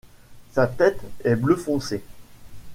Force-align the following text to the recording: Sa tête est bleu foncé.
Sa 0.53 0.65
tête 0.65 0.99
est 1.23 1.35
bleu 1.35 1.55
foncé. 1.55 2.01